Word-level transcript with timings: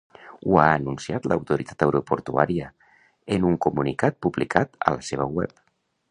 Ho 0.45 0.53
ha 0.59 0.63
anunciat 0.75 1.25
l’autoritat 1.31 1.83
aeroportuària 1.87 2.69
en 3.35 3.45
un 3.51 3.59
comunicat 3.67 4.17
publicat 4.27 4.81
a 4.89 4.95
la 4.97 5.05
seva 5.11 5.29
web. 5.41 5.55